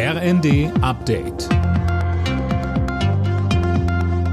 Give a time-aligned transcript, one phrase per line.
[0.00, 1.48] RND Update.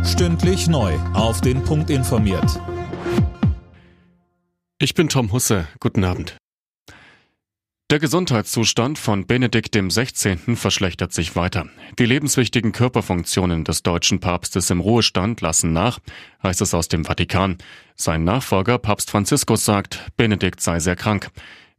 [0.05, 0.93] Stündlich neu.
[1.15, 2.61] Auf den Punkt informiert.
[4.77, 5.67] Ich bin Tom Husse.
[5.79, 6.37] Guten Abend.
[7.89, 10.37] Der Gesundheitszustand von Benedikt XVI.
[10.55, 11.65] verschlechtert sich weiter.
[11.97, 15.97] Die lebenswichtigen Körperfunktionen des deutschen Papstes im Ruhestand lassen nach,
[16.43, 17.57] heißt es aus dem Vatikan.
[17.95, 21.31] Sein Nachfolger Papst Franziskus sagt, Benedikt sei sehr krank.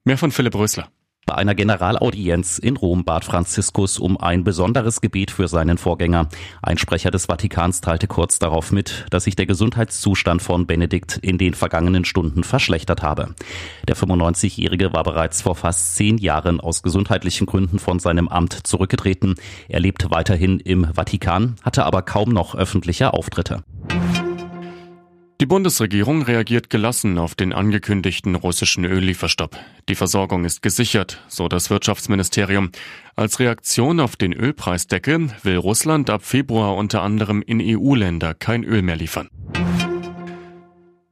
[0.03, 0.91] Mehr von Philipp Rösler.
[1.27, 6.29] Bei einer Generalaudienz in Rom bat Franziskus um ein besonderes Gebet für seinen Vorgänger.
[6.63, 11.37] Ein Sprecher des Vatikans teilte kurz darauf mit, dass sich der Gesundheitszustand von Benedikt in
[11.37, 13.35] den vergangenen Stunden verschlechtert habe.
[13.89, 19.35] Der 95-Jährige war bereits vor fast zehn Jahren aus gesundheitlichen Gründen von seinem Amt zurückgetreten.
[19.69, 23.65] Er lebt weiterhin im Vatikan, hatte aber kaum noch öffentliche Auftritte.
[25.47, 29.57] Die Bundesregierung reagiert gelassen auf den angekündigten russischen Öllieferstopp.
[29.89, 32.73] Die Versorgung ist gesichert, so das Wirtschaftsministerium.
[33.15, 38.83] Als Reaktion auf den Ölpreisdeckel will Russland ab Februar unter anderem in EU-Länder kein Öl
[38.83, 39.29] mehr liefern.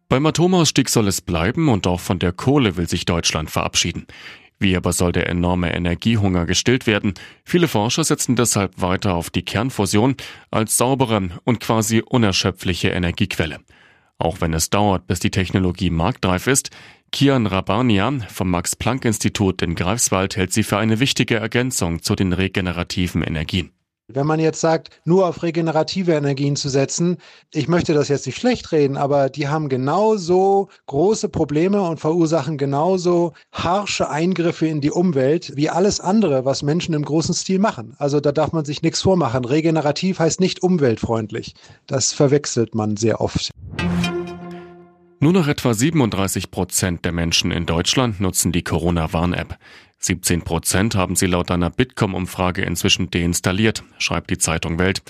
[0.08, 4.08] Beim Atomausstieg soll es bleiben und auch von der Kohle will sich Deutschland verabschieden.
[4.58, 7.14] Wie aber soll der enorme Energiehunger gestillt werden?
[7.44, 10.16] Viele Forscher setzen deshalb weiter auf die Kernfusion
[10.50, 13.60] als saubere und quasi unerschöpfliche Energiequelle.
[14.24, 16.70] Auch wenn es dauert, bis die Technologie marktreif ist,
[17.12, 23.22] Kian Rabania vom Max-Planck-Institut in Greifswald hält sie für eine wichtige Ergänzung zu den regenerativen
[23.22, 23.70] Energien.
[24.08, 27.18] Wenn man jetzt sagt, nur auf regenerative Energien zu setzen,
[27.52, 32.56] ich möchte das jetzt nicht schlecht reden, aber die haben genauso große Probleme und verursachen
[32.56, 37.94] genauso harsche Eingriffe in die Umwelt wie alles andere, was Menschen im großen Stil machen.
[37.98, 39.44] Also da darf man sich nichts vormachen.
[39.44, 41.54] Regenerativ heißt nicht umweltfreundlich.
[41.86, 43.50] Das verwechselt man sehr oft.
[45.24, 49.56] Nur noch etwa 37 Prozent der Menschen in Deutschland nutzen die Corona-Warn-App.
[50.00, 55.00] 17 Prozent haben sie laut einer Bitkom-Umfrage inzwischen deinstalliert, schreibt die Zeitung Welt.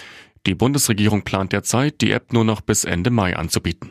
[0.46, 3.88] Die Bundesregierung plant derzeit, die App nur noch bis Ende Mai anzubieten.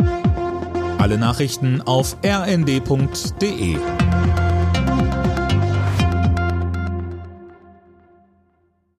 [0.97, 3.75] Alle Nachrichten auf rnd.de